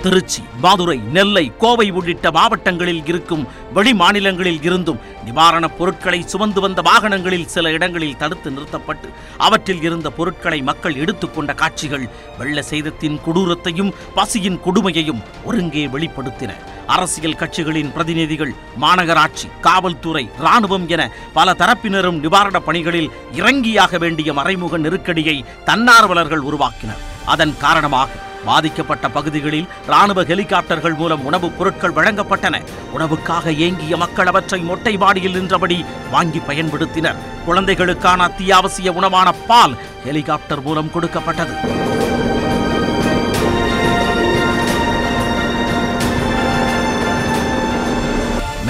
திருச்சி 0.04 0.42
மதுரை 0.62 0.98
நெல்லை 1.16 1.44
கோவை 1.58 1.86
உள்ளிட்ட 1.92 2.28
மாவட்டங்களில் 2.32 3.02
இருக்கும் 3.06 3.44
வெளி 3.74 3.94
மாநிலங்களில் 3.94 4.62
இருந்தும் 4.62 5.00
நிவாரணப் 5.26 5.76
பொருட்களை 5.78 6.20
சுமந்து 6.32 6.62
வந்த 6.62 6.82
வாகனங்களில் 6.82 7.46
சில 7.46 7.72
இடங்களில் 7.72 8.18
தடுத்து 8.18 8.52
நிறுத்தப்பட்டு 8.52 9.10
அவற்றில் 9.38 9.82
இருந்த 9.82 10.10
பொருட்களை 10.10 10.62
மக்கள் 10.62 10.96
எடுத்துக்கொண்ட 10.96 11.54
காட்சிகள் 11.54 12.10
வெள்ள 12.40 12.62
சேதத்தின் 12.62 13.20
கொடூரத்தையும் 13.26 13.94
பசியின் 14.16 14.60
கொடுமையையும் 14.66 15.22
ஒருங்கே 15.46 15.88
வெளிப்படுத்தின. 15.88 16.52
அரசியல் 16.88 17.40
கட்சிகளின் 17.44 17.94
பிரதிநிதிகள் 17.94 18.54
மாநகராட்சி 18.82 19.48
காவல்துறை 19.62 20.30
ராணுவம் 20.46 20.88
என 20.88 21.12
பல 21.34 21.54
தரப்பினரும் 21.54 22.20
நிவாரணப் 22.26 22.68
பணிகளில் 22.70 23.12
இறங்கியாக 23.36 24.00
வேண்டிய 24.00 24.34
மறைமுக 24.34 24.78
நெருக்கடியை 24.78 25.46
தன்னார்வலர்கள் 25.66 26.46
உருவாக்கினர். 26.50 27.02
அதன் 27.26 27.56
காரணமாக 27.58 28.10
பாதிக்கப்பட்ட 28.46 29.10
பகுதிகளில் 29.10 29.68
ராணுவ 29.88 30.24
ஹெலிகாப்டர்கள் 30.24 30.96
மூலம் 30.96 31.26
உணவுப் 31.26 31.58
பொருட்கள் 31.58 31.92
வழங்கப்பட்டன. 31.92 32.62
உணவுக்காக 32.98 33.56
ஏங்கிய 33.56 33.98
மக்கள் 33.98 34.28
அவற்றை 34.28 34.62
மொட்டை 34.62 34.98
மாடியில் 34.98 35.32
நின்றபடி 35.32 35.86
வாங்கி 36.12 36.42
பயன்படுத்தினர். 36.48 37.16
குழந்தைகளுக்கான 37.46 38.24
அத்தியாவசிய 38.24 38.92
உணவான 38.92 39.32
பால் 39.32 39.76
ஹெலிகாப்டர் 40.04 40.62
மூலம் 40.62 40.92
கொடுக்கப்பட்டது. 40.92 41.54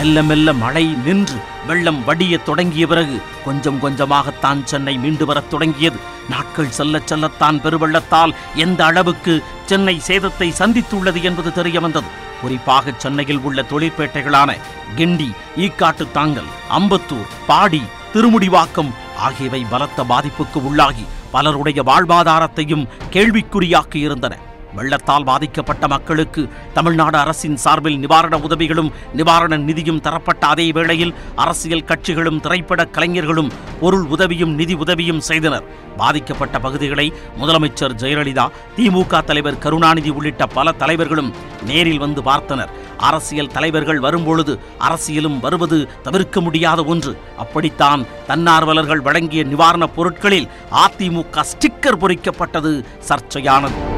மெல்ல 0.02 0.22
மெல்ல 0.24 0.54
மழை 0.54 0.84
நின்று 1.06 1.40
வெள்ளம் 1.68 2.04
வடியத் 2.04 2.46
தொடங்கிய 2.46 2.88
பிறகு 2.88 3.22
கொஞ்சம் 3.46 3.82
கொஞ்சமாகத்தான் 3.84 4.64
சென்னை 4.64 4.98
மீண்டு 4.98 5.26
வரத் 5.26 5.50
தொடங்கியது. 5.50 6.00
நாட்கள் 6.30 6.70
செல்ல 6.70 7.02
செல்லத்தான் 7.10 7.58
பெருவெள்ளத்தால் 7.62 8.34
எந்த 8.56 8.86
அளவுக்கு 8.86 9.44
சென்னை 9.66 10.02
சேதத்தை 10.08 10.48
சந்தித்துள்ளது 10.60 11.22
என்பது 11.22 11.54
தெரிய 11.54 11.80
வந்தது 11.80 12.10
குறிப்பாக 12.42 12.94
சென்னையில் 12.98 13.40
உள்ள 13.40 13.62
தொழிற்பேட்டைகளான 13.62 14.58
கிண்டி 14.98 15.30
ஈக்காட்டு 15.58 16.08
தாங்கல் 16.12 16.52
அம்பத்தூர் 16.80 17.34
பாடி 17.48 17.82
திருமுடிவாக்கம் 18.14 18.94
ஆகியவை 19.18 19.66
பலத்த 19.70 20.04
பாதிப்புக்கு 20.04 20.62
உள்ளாகி 20.70 21.06
பலருடைய 21.32 21.82
வாழ்வாதாரத்தையும் 21.84 22.88
கேள்விக்குறியாக்கி 23.12 23.96
இருந்தன. 23.96 24.38
வெள்ளத்தால் 24.76 25.24
பாதிக்கப்பட்ட 25.24 25.88
மக்களுக்கு 25.88 26.50
தமிழ்நாடு 26.74 27.18
அரசின் 27.18 27.58
சார்பில் 27.58 28.00
நிவாரண 28.00 28.38
உதவிகளும் 28.38 28.92
நிவாரண 29.14 29.58
நிதியும் 29.58 30.00
தரப்பட்ட 30.00 30.48
அதே 30.48 30.72
வேளையில் 30.72 31.14
அரசியல் 31.36 31.88
கட்சிகளும் 31.92 32.40
திரைப்பட 32.40 32.86
கலைஞர்களும் 32.86 33.52
பொருள் 33.80 34.06
உதவியும் 34.06 34.54
நிதி 34.54 34.74
உதவியும் 34.74 35.20
செய்தனர். 35.20 35.64
பாதிக்கப்பட்ட 35.98 36.60
பகுதிகளை 36.60 37.14
முதலமைச்சர் 37.40 37.98
ஜெயலலிதா 38.02 38.46
திமுக 38.78 39.24
தலைவர் 39.24 39.58
கருணாநிதி 39.58 40.10
உள்ளிட்ட 40.10 40.46
பல 40.46 40.72
தலைவர்களும் 40.72 41.34
நேரில் 41.66 42.00
வந்து 42.00 42.22
பார்த்தனர். 42.22 42.72
அரசியல் 42.98 43.48
தலைவர்கள் 43.48 44.00
வரும்பொழுது 44.00 44.60
அரசியலும் 44.80 45.40
வருவது 45.40 45.90
தவிர்க்க 46.04 46.42
முடியாத 46.42 46.84
ஒன்று. 46.84 47.18
அப்படித்தான் 47.38 48.06
தன்னார்வலர்கள் 48.28 49.02
வழங்கிய 49.02 49.44
நிவாரணப் 49.44 49.96
பொருட்களில் 49.96 50.50
அதிமுக 50.86 51.44
ஸ்டிக்கர் 51.54 52.02
பொறிக்கப்பட்டது 52.04 52.86
சர்ச்சையானது. 53.10 53.91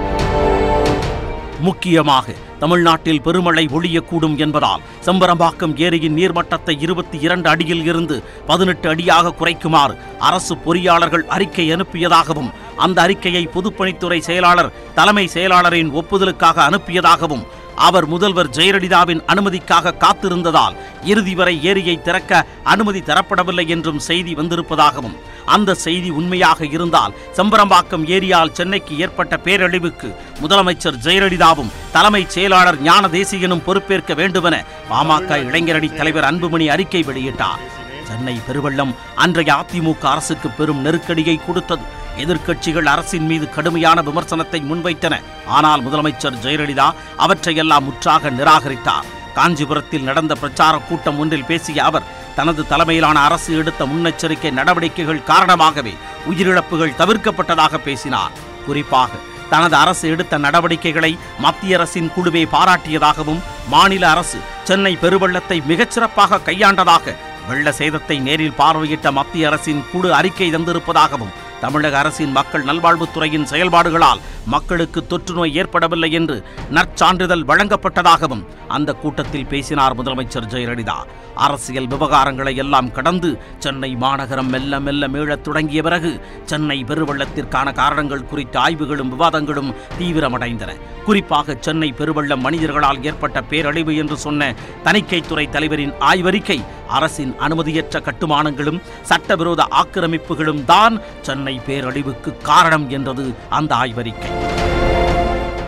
முக்கியமாக 1.63 2.35
தமிழ்நாட்டில் 2.59 3.21
பெருமழை 3.21 3.63
ஒழியக்கூடும் 3.71 4.35
என்பதால் 4.37 4.83
செம்பரம்பாக்கம் 5.05 5.73
ஏரியின் 5.77 6.17
நீர்மட்டத்தை 6.17 6.75
இருபத்தி 6.79 7.17
இரண்டு 7.19 7.47
அடியில் 7.49 7.83
இருந்து 7.85 8.17
பதினெட்டு 8.47 8.87
அடியாக 8.89 9.33
குறைக்குமாறு 9.39 9.95
அரசு 10.21 10.55
பொறியாளர்கள் 10.65 11.25
அறிக்கை 11.27 11.65
அனுப்பியதாகவும் 11.73 12.51
அந்த 12.77 12.97
அறிக்கையை 13.01 13.43
பொதுப்பணித்துறை 13.47 14.19
செயலாளர் 14.19 14.73
தலைமை 14.93 15.25
செயலாளரின் 15.33 15.91
ஒப்புதலுக்காக 15.93 16.57
அனுப்பியதாகவும் 16.63 17.45
அவர் 17.75 18.05
முதல்வர் 18.05 18.49
ஜெயலலிதாவின் 18.49 19.21
அனுமதிக்காக 19.27 19.97
காத்திருந்ததால் 19.97 20.75
இறுதி 21.03 21.35
வரை 21.35 21.63
ஏரியை 21.63 22.01
திறக்க 22.01 22.45
அனுமதி 22.63 22.99
தரப்படவில்லை 22.99 23.67
என்றும் 23.67 23.99
செய்தி 23.99 24.35
வந்திருப்பதாகவும் 24.35 25.15
அந்த 25.45 25.73
செய்தி 25.73 26.09
உண்மையாக 26.09 26.65
இருந்தால் 26.65 27.13
செம்பரம்பாக்கம் 27.35 28.07
ஏரியால் 28.07 28.53
சென்னைக்கு 28.53 28.97
ஏற்பட்ட 28.97 29.39
பேரழிவுக்கு 29.43 30.15
முதலமைச்சர் 30.41 30.99
ஜெயலலிதாவும் 31.03 31.71
தலைமைச் 31.91 32.29
செயலாளர் 32.29 32.81
ஞான 32.81 33.07
தேசியனும் 33.07 33.63
பொறுப்பேற்க 33.63 34.13
வேண்டுமென 34.13 34.63
பாமக 34.89 35.37
இளைஞரணி 35.37 35.95
தலைவர் 35.95 36.23
அன்புமணி 36.23 36.67
அறிக்கை 36.67 37.03
வெளியிட்டார். 37.03 37.59
சென்னை 38.03 38.39
பெருவெள்ளம் 38.47 38.95
அன்றைய 39.15 39.53
அதிமுக 39.53 40.01
அரசுக்கு 40.01 40.49
பெரும் 40.49 40.81
நெருக்கடியை 40.81 41.39
கொடுத்தது. 41.45 41.81
எதிர்க்கட்சிகள் 42.21 42.91
அரசின் 42.93 43.25
மீது 43.25 43.49
கடுமையான 43.49 44.01
விமர்சனத்தை 44.01 44.59
முன்வைத்தன. 44.69 45.21
ஆனால் 45.47 45.83
முதலமைச்சர் 45.85 46.39
ஜெயலலிதா 46.43 46.87
அவற்றையெல்லாம் 47.17 47.83
முற்றாக 47.83 48.29
நிராகரித்தார். 48.29 49.09
காஞ்சிபுரத்தில் 49.35 50.07
நடந்த 50.09 50.33
பிரச்சார 50.35 50.77
கூட்டம் 50.77 51.19
ஒன்றில் 51.19 51.49
பேசிய 51.51 51.83
அவர் 51.83 52.09
தனது 52.35 52.67
தலைமையிலான 52.67 53.17
அரசு 53.19 53.57
எடுத்த 53.57 53.85
முன்னெச்சரிக்கை 53.85 54.51
நடவடிக்கைகள் 54.51 55.27
காரணமாகவே 55.31 55.93
உயிரிழப்புகள் 56.31 56.97
தவிர்க்கப்பட்டதாக 57.01 57.77
பேசினார். 57.77 58.33
குறிப்பாக 58.65 59.11
தனது 59.49 59.75
அரசு 59.75 60.05
எடுத்த 60.09 60.37
நடவடிக்கைகளை 60.37 61.17
மத்திய 61.39 61.77
அரசின் 61.77 62.11
குழுவே 62.15 62.43
பாராட்டியதாகவும் 62.53 63.41
மாநில 63.69 64.09
அரசு 64.09 64.39
சென்னை 64.63 64.97
பெருவெள்ளத்தை 65.01 65.57
மிகச்சிறப்பாக 65.71 66.41
கையாண்டதாக 66.47 67.15
வெள்ள 67.47 67.71
சேதத்தை 67.79 68.17
நேரில் 68.21 68.57
பார்வையிட்ட 68.59 69.11
மத்திய 69.11 69.47
அரசின் 69.47 69.83
குழு 69.91 70.13
அறிக்கை 70.19 70.47
தந்திருப்பதாகவும் 70.55 71.33
தமிழக 71.63 71.95
அரசின் 71.97 72.33
மக்கள் 72.37 72.67
நல்வாழ்வுத்துறையின் 72.69 73.49
செயல்பாடுகளால் 73.51 74.23
மக்களுக்கு 74.53 74.99
தொற்று 75.11 75.33
நோய் 75.37 75.55
ஏற்படவில்லை 75.61 76.09
என்று 76.19 76.35
நற்சான்றிதழ் 76.77 77.45
வழங்கப்பட்டதாகவும் 77.49 78.43
அந்த 78.75 78.93
கூட்டத்தில் 78.93 79.49
பேசினார் 79.51 79.95
முதலமைச்சர் 79.99 80.49
ஜெயலலிதா. 80.53 80.97
அரசியல் 81.45 81.89
விவகாரங்களை 81.93 82.53
எல்லாம் 82.63 82.91
கடந்து 82.91 83.29
சென்னை 83.63 83.89
மாநகரம் 84.03 84.49
மெல்ல 84.53 84.79
மெல்ல 84.87 85.07
மீளத் 85.13 85.45
தொடங்கிய 85.47 85.81
பிறகு 85.81 86.11
சென்னை 86.51 86.77
பெருவெள்ளத்திற்கான 86.89 87.73
காரணங்கள் 87.81 88.27
குறித்த 88.31 88.55
ஆய்வுகளும் 88.65 89.13
விவாதங்களும் 89.13 89.73
தீவிரமடைந்தன. 89.99 90.71
குறிப்பாக 91.07 91.57
சென்னை 91.59 91.89
பெருவெள்ளம் 91.99 92.45
மனிதர்களால் 92.47 93.03
ஏற்பட்ட 93.11 93.41
பேரழிவு 93.51 93.95
என்று 94.03 94.17
சொன்ன 94.25 94.53
தணிக்கைத்துறை 94.87 95.45
தலைவரின் 95.55 95.95
ஆய்வறிக்கை 96.11 96.59
அரசின் 96.97 97.33
அனுமதியற்ற 97.45 97.99
கட்டுமானங்களும் 98.07 98.81
சட்டவிரோத 99.11 99.61
ஆக்கிரமிப்புகளும் 99.81 100.63
தான் 100.65 100.95
சென்னை 101.27 101.52
பேரழிவுக்கு 101.67 102.37
காரணம் 102.41 102.89
என்றது 102.89 103.33
அந்த 103.49 103.75
ஆய்வறிக்கை. 103.75 104.31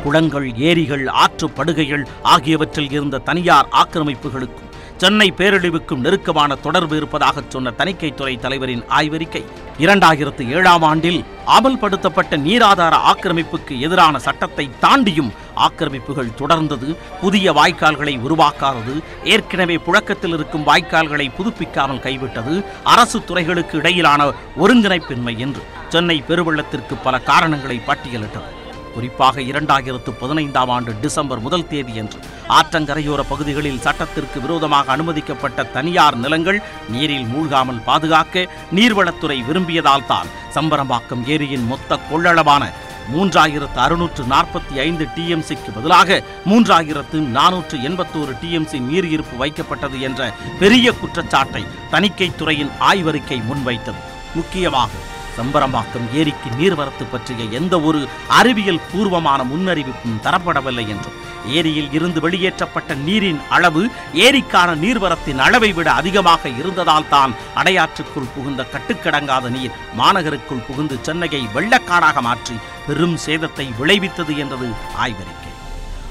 குளங்கள் 0.03 0.55
ஏரிகள் 0.55 1.07
ஆற்று 1.07 1.49
படுகைகள் 1.49 2.07
ஆகியவற்றில் 2.21 2.91
இருந்த 2.91 3.17
தனியார் 3.17 3.67
ஆக்கிரமிப்புகளுக்கும் 3.71 4.73
சென்னை 4.97 5.33
பேரழிவுக்கும் 5.37 6.03
நெருக்கமான 6.03 6.55
தொடர்பு 6.55 6.95
இருப்பதாக 6.95 7.41
சொன்ன 7.49 7.71
தணிக்கைத்துறை 7.71 8.39
தலைவரின் 8.39 8.83
ஆய்வறிக்கை 8.89 9.41
இரண்டாயிரத்து 9.77 10.47
ஏழாம் 10.47 10.81
ஆண்டில் 10.81 11.19
அமல்படுத்தப்பட்ட 11.47 12.37
நீராதார 12.37 12.93
ஆக்கிரமிப்புக்கு 13.11 13.79
எதிரான 13.79 14.19
சட்டத்தை 14.19 14.69
தாண்டியும் 14.81 15.31
ஆக்கிரமிப்புகள் 15.55 16.35
தொடர்ந்தது 16.37 16.95
புதிய 17.21 17.53
வாய்க்கால்களை 17.53 18.15
உருவாக்காதது 18.19 18.95
ஏற்கனவே 19.23 19.77
புழக்கத்தில் 19.77 20.33
இருக்கும் 20.33 20.67
வாய்க்கால்களை 20.67 21.29
புதுப்பிக்காமல் 21.37 22.03
கைவிட்டது 22.07 22.63
அரசு 22.83 23.23
துறைகளுக்கு 23.23 23.77
இடையிலான 23.77 24.31
ஒருங்கிணைப்பின்மை 24.57 25.37
என்று 25.37 25.63
சென்னை 25.89 26.23
பெருவெள்ளத்திற்கு 26.27 26.97
பல 27.03 27.19
காரணங்களை 27.19 27.81
பட்டியலிட்டது. 27.87 28.51
குறிப்பாக 28.95 29.41
இரண்டாயிரத்து 29.41 30.11
பதினைந்தாம் 30.19 30.69
ஆண்டு 30.69 30.93
டிசம்பர் 31.01 31.39
முதல் 31.39 31.67
தேதியன்று 31.67 32.19
ஆற்றங்கரையோர 32.49 33.21
பகுதிகளில் 33.27 33.83
சட்டத்திற்கு 33.85 34.39
விரோதமாக 34.41 34.91
அனுமதிக்கப்பட்ட 34.91 35.67
தனியார் 35.73 36.17
நிலங்கள் 36.17 36.59
நீரில் 36.89 37.29
மூழ்காமல் 37.33 37.83
பாதுகாக்க 37.83 38.45
நீர்வளத்துறை 38.71 39.37
விரும்பியதால் 39.45 40.05
தான் 40.05 40.31
சம்பரம்பாக்கம் 40.55 41.23
ஏரியின் 41.27 41.65
மொத்த 41.65 41.99
கொள்ளளவான 42.11 42.65
மூன்றாயிரத்து 43.13 43.79
அறுநூற்று 43.79 44.23
நாற்பத்தி 44.31 44.75
ஐந்து 44.79 45.05
டிஎம்சிக்கு 45.15 45.71
பதிலாக 45.75 46.17
மூன்றாயிரத்து 46.49 47.17
நானூற்று 47.35 47.77
எண்பத்தோரு 47.81 48.33
டிஎம்சி 48.41 48.79
நீர் 48.79 49.07
இருப்பு 49.09 49.35
வைக்கப்பட்டது 49.43 49.99
என்ற 49.99 50.31
பெரிய 50.59 50.93
குற்றச்சாட்டை 51.01 51.63
தணிக்கைத்துறையின் 51.91 52.71
ஆய்வறிக்கை 52.91 53.39
முன்வைத்தது. 53.49 54.01
முக்கியமாக 54.35 54.91
சம்பரம்பாக்கம் 55.37 56.07
ஏரிக்கு 56.13 56.49
நீர்வரத்து 56.59 57.05
பற்றிய 57.11 57.43
எந்த 57.59 57.79
ஒரு 57.79 58.07
அறிவியல் 58.27 58.81
பூர்வமான 58.91 59.43
முன்னறிவிப்பும் 59.43 60.21
தரப்படவில்லை 60.23 60.87
என்றும். 60.87 61.17
ஏரியில் 61.57 61.91
இருந்து 61.91 62.19
வெளியேற்றப்பட்ட 62.21 62.95
நீரின் 62.95 63.39
அளவு 63.49 63.89
ஏரிக்கான 64.13 64.75
நீர்வரத்தின் 64.75 65.37
அளவை 65.37 65.73
விட 65.73 65.91
அதிகமாக 65.91 66.49
இருந்ததால் 66.49 67.09
தான் 67.09 67.35
அடையாற்றுக்குள் 67.55 68.31
புகுந்த 68.35 68.65
கட்டுக்கடங்காத 68.73 69.49
நீர் 69.49 69.75
மாநகருக்குள் 69.97 70.65
புகுந்து 70.67 70.97
சென்னையை 71.01 71.47
வெள்ளக்காடாக 71.55 72.21
மாற்றி 72.21 72.55
பெரும் 72.87 73.17
சேதத்தை 73.25 73.67
விளைவித்தது 73.79 74.37
என்றது 74.37 74.69
ஆய்வறிக்கை. 74.97 75.51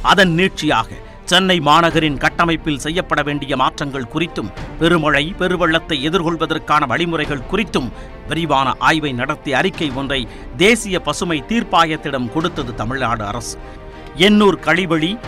அதன் 0.03 0.33
நீட்சியாக 0.39 0.89
சென்னை 1.25 1.61
மாநகரின் 1.61 2.17
கட்டமைப்பில் 2.17 2.79
செய்யப்பட 2.79 3.23
வேண்டிய 3.23 3.57
மாற்றங்கள் 3.57 4.09
குறித்தும் 4.15 4.51
பெருமழை 4.79 5.35
பெருவெள்ளத்தை 5.39 5.97
எதிர்கொள்வதற்கான 6.09 6.87
வழிமுறைகள் 6.87 7.47
குறித்தும் 7.53 7.89
விரிவான 8.29 8.75
ஆய்வை 8.79 9.13
நடத்தி 9.13 9.53
அறிக்கை 9.53 9.91
ஒன்றை 9.95 10.29
தேசிய 10.57 11.01
பசுமை 11.01 11.45
தீர்ப்பாயத்திடம் 11.49 12.33
கொடுத்தது 12.33 12.75
தமிழ்நாடு 12.75 13.25
அரசு. 13.25 13.59
எண்ணூர் 14.17 14.59
கழிவழி 14.61 15.19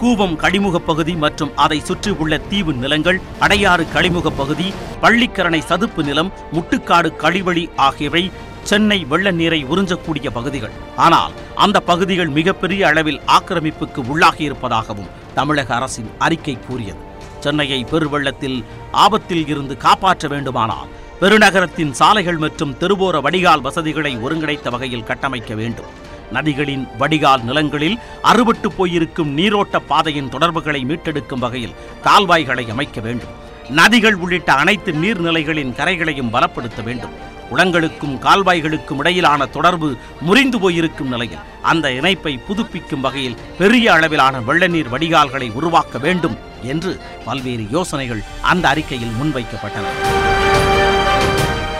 கூவம் 0.00 0.36
கழிமுகப் 0.36 0.86
பகுதி 0.86 1.14
மற்றும் 1.14 1.56
அதை 1.56 1.80
சுற்றியுள்ள 1.80 2.38
தீவு 2.38 2.72
நிலங்கள் 2.72 3.20
அடையாறு 3.40 3.86
கழிமுகப் 3.94 4.36
பகுதி 4.36 4.74
பள்ளிக்கரணை 5.02 5.58
சதுப்பு 5.58 6.04
நிலம் 6.04 6.32
முட்டுக்காடு 6.52 7.12
கழிவழி 7.16 7.70
ஆகியவை 7.76 8.30
சென்னை 8.62 9.04
வெள்ள 9.04 9.30
நீரை 9.30 9.64
உறிஞ்சக்கூடிய 9.64 10.30
பகுதிகள். 10.32 10.74
ஆனால் 10.96 11.32
அந்த 11.54 11.80
பகுதிகள் 11.80 12.28
மிகப்பெரிய 12.28 12.86
அளவில் 12.86 13.20
ஆக்கிரமிப்புக்கு 13.26 14.02
உள்ளாகியிருப்பதாகவும் 14.02 15.08
தமிழக 15.34 15.74
அரசின் 15.74 16.10
அறிக்கை 16.18 16.58
கூறியது. 16.68 16.98
சென்னையை 17.40 17.84
பெருவெள்ளத்தில் 17.84 18.64
ஆபத்தில் 18.90 19.46
இருந்து 19.46 19.76
காப்பாற்ற 19.76 20.28
வேண்டுமானால் 20.28 20.88
பெருநகரத்தின் 21.20 21.90
சாலைகள் 21.90 22.36
மற்றும் 22.36 22.76
தெருவோர 22.80 23.20
வடிகால் 23.20 23.60
வசதிகளை 23.60 24.16
ஒருங்கிணைத்த 24.16 24.70
வகையில் 24.70 25.04
கட்டமைக்க 25.04 25.54
வேண்டும். 25.54 26.06
நதிகளின் 26.32 26.96
வடிகால் 26.96 27.42
நிலங்களில் 27.42 27.98
அறுபட்டு 28.22 28.72
போயிருக்கும் 28.72 29.38
நீரோட்ட 29.38 29.78
பாதையின் 29.78 30.28
தொடர்புகளை 30.28 30.84
மீட்டெடுக்கும் 30.84 31.38
வகையில் 31.38 31.74
கால்வாய்களை 32.04 32.70
அமைக்க 32.70 33.00
வேண்டும். 33.00 33.46
நதிகள் 33.76 34.12
உள்ளிட்ட 34.12 34.52
அனைத்து 34.52 34.92
நீர்நிலைகளின் 34.92 35.74
கரைகளையும் 35.74 36.32
பலப்படுத்த 36.32 36.82
வேண்டும். 36.82 37.36
குளங்களுக்கும் 37.50 38.18
கால்வாய்களுக்கும் 38.18 38.98
இடையிலான 38.98 39.46
தொடர்பு 39.46 39.96
முறிந்து 40.20 40.60
போயிருக்கும் 40.60 41.08
நிலையில் 41.08 41.44
அந்த 41.62 41.92
இணைப்பை 41.92 42.40
புதுப்பிக்கும் 42.48 43.00
வகையில் 43.00 43.38
பெரிய 43.58 43.92
அளவிலான 43.92 44.40
வெள்ளநீர் 44.40 44.92
வடிகால்களை 44.92 45.52
உருவாக்க 45.52 45.98
வேண்டும் 45.98 46.38
என்று 46.62 47.00
பல்வேறு 47.24 47.66
யோசனைகள் 47.70 48.22
அந்த 48.40 48.68
அறிக்கையில் 48.68 49.16
முன்வைக்கப்பட்டன. 49.22 49.86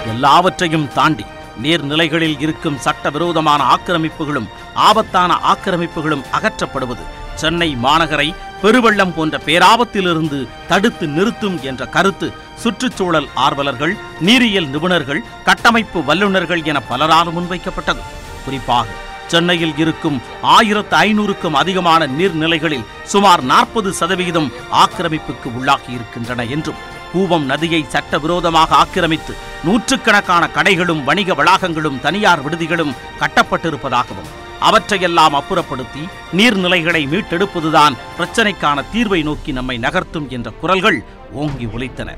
எல்லாவற்றையும் 0.08 0.88
தாண்டி 0.94 1.24
நீர்நிலைகளில் 1.62 2.40
இருக்கும் 2.40 2.78
சட்டவிரோதமான 2.78 3.62
ஆக்கிரமிப்புகளும் 3.64 4.48
ஆபத்தான 4.74 5.40
ஆக்கிரமிப்புகளும் 5.44 6.24
அகற்றப்படுவது 6.32 7.04
சென்னை 7.40 7.70
மாநகரை 7.82 8.28
பெருவெள்ளம் 8.62 9.12
போன்ற 9.16 9.36
பேராபத்திலிருந்து 9.46 10.38
தடுத்து 10.68 11.06
நிறுத்தும் 11.16 11.58
என்ற 11.62 11.82
கருத்து 11.96 12.28
சுற்றுச்சூழல் 12.62 13.28
ஆர்வலர்கள் 13.46 13.94
நீரியல் 14.20 14.70
நிபுணர்கள் 14.74 15.26
கட்டமைப்பு 15.44 15.98
வல்லுநர்கள் 16.04 16.62
என 16.70 16.78
பலரால் 16.90 17.34
முன்வைக்கப்பட்டது. 17.36 18.02
குறிப்பாக 18.44 18.86
சென்னையில் 19.32 19.74
இருக்கும் 19.76 20.18
ஆயிரத்து 20.42 20.96
ஐநூறுக்கும் 20.96 21.58
அதிகமான 21.60 22.02
நீர்நிலைகளில் 22.18 22.86
சுமார் 23.04 23.42
நாற்பது 23.42 23.90
சதவிகிதம் 23.92 24.48
ஆக்கிரமிப்புக்கு 24.82 25.50
உள்ளாகி 25.58 25.90
இருக்கின்றன 25.96 26.46
என்றும் 26.56 26.80
கூவம் 27.12 27.44
நதியை 27.44 27.82
சட்டவிரோதமாக 27.94 28.76
ஆக்கிரமித்து 28.76 29.34
நூற்றுக்கணக்கான 29.64 30.44
கடைகளும் 30.56 31.04
வணிக 31.04 31.34
வளாகங்களும் 31.34 32.00
தனியார் 32.00 32.44
விடுதிகளும் 32.46 32.96
கட்டப்பட்டிருப்பதாகவும் 33.20 34.30
அவற்றையெல்லாம் 34.60 35.36
அப்புறப்படுத்தி 35.40 36.02
நீர்நிலைகளை 36.38 37.02
மீட்டெடுப்பதுதான் 37.12 37.98
பிரச்சனைக்கான 38.18 38.84
தீர்வை 38.94 39.22
நோக்கி 39.22 39.52
நம்மை 39.52 39.78
நகர்த்தும் 39.78 40.28
என்ற 40.28 40.50
குரல்கள் 40.62 40.98
ஓங்கி 41.32 41.66
ஒலித்தன. 41.66 42.10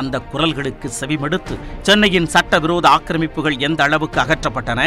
அந்த 0.00 0.16
குரல்களுக்கு 0.32 0.88
செவிமடுத்து 1.00 1.54
சென்னையின் 1.82 2.26
சட்டவிரோத 2.26 2.88
ஆக்கிரமிப்புகள் 2.88 3.56
எந்த 3.58 3.80
அளவுக்கு 3.82 4.20
அகற்றப்பட்டன 4.20 4.80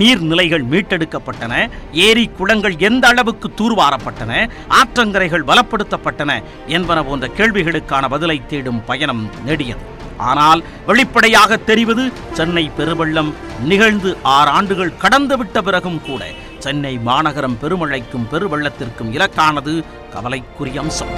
நீர்நிலைகள் 0.00 0.64
மீட்டெடுக்கப்பட்டன 0.72 1.70
ஏரி 1.92 2.24
குளங்கள் 2.38 2.76
எந்த 2.88 3.08
அளவுக்கு 3.08 3.50
தூர்வாரப்பட்டன 3.60 4.50
ஆற்றங்கரைகள் 4.80 5.48
பலப்படுத்தப்பட்டன 5.50 6.42
என்பன 6.66 7.02
போன்ற 7.02 7.28
கேள்விகளுக்கான 7.38 8.08
பதிலை 8.08 8.38
தேடும் 8.52 8.84
பயணம் 8.84 9.24
நெடியது. 9.46 9.84
ஆனால் 10.16 10.62
வெளிப்படையாக 10.86 11.56
தெரிவது 11.56 12.12
சென்னை 12.32 12.70
பெருவெள்ளம் 12.78 13.32
நிகழ்ந்து 13.70 14.16
ஆறு 14.36 14.50
ஆண்டுகள் 14.50 14.98
கடந்துவிட்ட 15.02 15.58
பிறகும் 15.68 16.00
கூட 16.08 16.22
சென்னை 16.60 16.98
மாநகரம் 16.98 17.58
பெருமழைக்கும் 17.62 18.26
பெருவெள்ளத்திற்கும் 18.32 19.12
இலக்கானது 19.12 19.84
கவலைக்குரிய 20.12 20.80
அம்சம். 20.80 21.14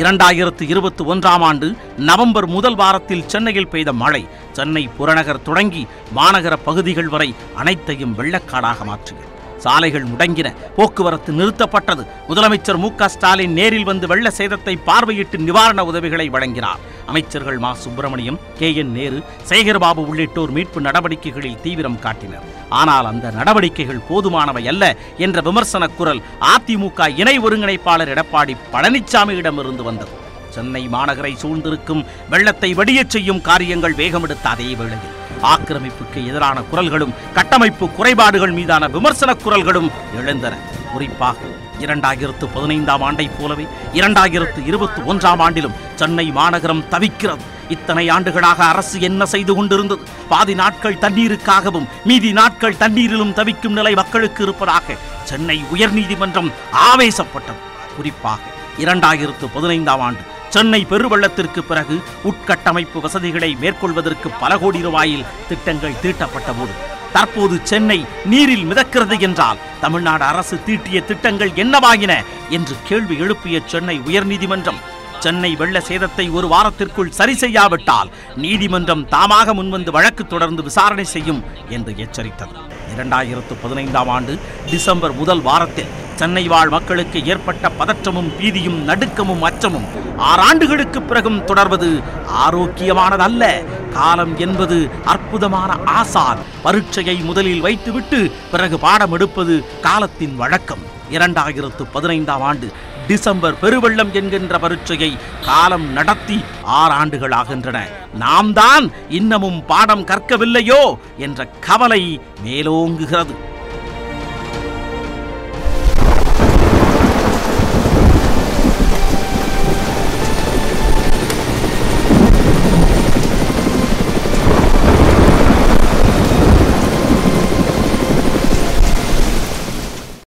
இரண்டாயிரத்து 0.00 0.62
இருபத்தி 0.62 1.04
ஒன்றாம் 1.04 1.40
ஆண்டு 1.40 1.76
நவம்பர் 1.96 2.46
முதல் 2.46 2.74
வாரத்தில் 2.74 3.28
சென்னையில் 3.28 3.68
பெய்த 3.68 3.92
மழை 3.92 4.28
சென்னை 4.52 4.88
புறநகர் 4.88 5.42
தொடங்கி 5.42 5.86
மாநகர 6.16 6.56
பகுதிகள் 6.64 7.08
வரை 7.08 7.34
அனைத்தையும் 7.54 8.16
வெள்ளக்காடாக 8.18 8.84
மாற்றியது 8.84 9.34
சாலைகள் 9.64 10.04
முடங்கின. 10.04 10.48
போக்குவரத்து 10.76 11.32
நிறுத்தப்பட்டது. 11.32 12.02
முதலமைச்சர் 12.28 12.78
மு 12.78 12.94
க 12.94 13.08
ஸ்டாலின் 13.08 13.52
நேரில் 13.52 13.84
வந்து 13.84 14.06
வெள்ள 14.06 14.32
சேதத்தை 14.38 14.74
பார்வையிட்டு 14.88 15.38
நிவாரண 15.38 15.84
உதவிகளை 15.84 16.28
வழங்கினார். 16.28 16.82
அமைச்சர்கள் 17.06 17.58
மா 17.58 17.74
சுப்பிரமணியம் 17.74 18.40
கே 18.58 18.74
என் 18.74 18.92
நேரு 18.92 19.22
சேகர்பாபு 19.48 20.04
உள்ளிட்டோர் 20.10 20.50
மீட்பு 20.50 20.80
நடவடிக்கைகளில் 20.80 21.60
தீவிரம் 21.60 21.98
காட்டினர். 21.98 22.46
ஆனால் 22.68 23.06
அந்த 23.06 23.30
நடவடிக்கைகள் 23.30 24.06
போதுமானவை 24.10 24.64
அல்ல 24.66 24.96
என்ற 25.18 25.40
விமர்சன 25.40 25.86
குரல் 25.86 26.22
அதிமுக 26.54 27.08
இணை 27.16 27.38
ஒருங்கிணைப்பாளர் 27.40 28.12
எடப்பாடி 28.14 28.56
பழனிசாமியிடமிருந்து 28.72 29.82
வந்தது. 29.82 30.10
சென்னை 30.50 30.88
மாநகரை 30.88 31.34
சூழ்ந்திருக்கும் 31.36 32.04
வெள்ளத்தை 32.30 32.74
வெடியச் 32.74 33.14
செய்யும் 33.14 33.40
காரியங்கள் 33.40 33.94
வேகமெடுத்த 33.94 34.42
அதே 34.42 34.74
வேளையில் 34.74 35.24
ஆக்கிரமிப்புக்கு 35.42 36.26
எதிரான 36.26 36.62
குரல்களும் 36.72 37.14
கட்டமைப்பு 37.34 37.90
குறைபாடுகள் 37.90 38.50
மீதான 38.50 38.88
விமர்சன 38.88 39.34
குரல்களும் 39.34 39.90
எழுந்தன. 40.16 40.56
குறிப்பாக 40.92 41.36
இரண்டாயிரத்து 41.80 42.48
பதினைந்தாம் 42.54 43.02
ஆண்டைப் 43.02 43.30
போலவே 43.40 43.66
இரண்டாயிரத்து 43.92 44.64
இருபத்தி 44.64 45.00
ஒன்றாம் 45.00 45.38
ஆண்டிலும் 45.38 45.74
சென்னை 45.94 46.30
மாநகரம் 46.30 46.84
தவிக்கிறது. 46.90 47.40
இத்தனை 47.68 48.08
ஆண்டுகளாக 48.08 48.64
அரசு 48.64 49.00
என்ன 49.00 49.26
செய்து 49.26 49.54
கொண்டிருந்தது? 49.54 50.00
பாதி 50.28 50.54
நாட்கள் 50.54 50.98
தண்ணீருக்காகவும் 51.00 51.88
மீதி 52.04 52.32
நாட்கள் 52.32 52.74
தண்ணீரிலும் 52.74 53.32
தவிக்கும் 53.32 53.72
நிலை 53.72 53.94
மக்களுக்கு 53.94 54.42
இருப்பதாக 54.42 54.94
சென்னை 55.24 55.64
உயர்நீதிமன்றம் 55.74 56.52
ஆவேசப்பட்டது. 56.72 57.60
குறிப்பாக 57.96 58.40
இரண்டாயிரத்து 58.78 59.48
பதினைந்தாம் 59.54 60.00
ஆண்டு 60.00 60.34
சென்னை 60.50 60.80
பெருவெள்ளத்திற்கு 60.84 61.60
பிறகு 61.60 61.96
உட்கட்டமைப்பு 62.24 63.00
வசதிகளை 63.00 63.50
மேற்கொள்வதற்கு 63.54 64.28
பல 64.40 64.52
கோடி 64.58 64.80
ரூபாயில் 64.82 65.28
திட்டங்கள் 65.48 66.00
தீட்டப்பட்ட 66.02 66.52
போது 66.52 66.74
தற்போது 67.12 67.56
சென்னை 67.62 67.98
நீரில் 68.24 68.66
மிதக்கிறது 68.66 69.16
என்றால் 69.20 69.62
தமிழ்நாடு 69.80 70.24
அரசு 70.24 70.56
தீட்டிய 70.64 71.00
திட்டங்கள் 71.00 71.52
என்னவாகின 71.56 72.12
என்று 72.50 72.74
கேள்வி 72.88 73.16
எழுப்பிய 73.16 73.56
சென்னை 73.66 73.96
உயர்நீதிமன்றம் 74.00 74.80
சென்னை 75.18 75.50
வெள்ள 75.56 75.78
சேதத்தை 75.78 76.32
ஒரு 76.32 76.46
வாரத்திற்குள் 76.48 77.16
சரி 77.18 77.34
செய்யாவிட்டால் 77.34 78.10
நீதிமன்றம் 78.36 79.08
தாமாக 79.08 79.54
முன்வந்து 79.54 79.90
வழக்கு 79.90 80.26
தொடர்ந்து 80.26 80.62
விசாரணை 80.62 81.04
செய்யும் 81.04 81.44
என்று 81.68 81.92
எச்சரித்தது. 81.96 82.54
இரண்டாயிரத்து 82.94 83.54
பதினைந்தாம் 83.62 84.08
ஆண்டு 84.08 84.38
டிசம்பர் 84.70 85.14
முதல் 85.14 85.40
வாரத்தில் 85.40 85.94
சென்னை 86.16 86.48
வாழ் 86.48 86.68
மக்களுக்கு 86.68 87.26
ஏற்பட்ட 87.26 87.70
பதற்றமும் 87.78 88.30
பீதியும் 88.38 88.78
நடுக்கமும் 88.88 89.42
அச்சமும் 89.42 89.88
ஆறாண்டுகளுக்கு 90.18 91.00
பிறகும் 91.00 91.44
தொடர்வது 91.44 92.02
ஆரோக்கியமானதல்ல. 92.46 93.44
காலம் 93.92 94.38
என்பது 94.38 94.90
அற்புதமான 95.04 95.76
ஆசான். 95.84 96.38
பரீட்சையை 96.62 97.16
முதலில் 97.16 97.60
வைத்துவிட்டு 97.60 98.32
பிறகு 98.50 98.78
பாடம் 98.78 99.12
எடுப்பது 99.12 99.64
காலத்தின் 99.80 100.36
வழக்கம். 100.36 100.94
இரண்டாயிரத்து 101.10 101.82
பதினைந்தாம் 101.92 102.42
ஆண்டு 102.42 102.72
டிசம்பர் 103.06 103.58
பெருவெள்ளம் 103.62 104.12
என்கின்ற 104.12 104.58
பரீட்சையை 104.58 105.10
காலம் 105.44 105.92
நடத்தி 105.92 106.38
ஆறாண்டுகள் 106.80 107.34
ஆகின்றன. 107.34 107.78
நாம் 108.14 108.52
தான் 108.52 108.92
இன்னமும் 109.08 109.64
பாடம் 109.66 110.04
கற்கவில்லையோ 110.04 110.98
என்ற 111.18 111.48
கவலை 111.60 112.20
மேலோங்குகிறது. 112.44 113.34